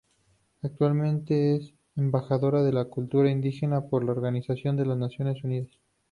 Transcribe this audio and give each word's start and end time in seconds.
Actualmente 0.63 1.55
es 1.57 1.75
Embajadora 1.95 2.63
de 2.63 2.73
la 2.73 2.85
Cultura 2.85 3.29
Indígena 3.29 3.85
por 3.87 4.03
la 4.03 4.13
Organización 4.13 4.75
de 4.75 4.87
las 4.87 4.97
Naciones 4.97 5.43
Unidas. 5.43 5.69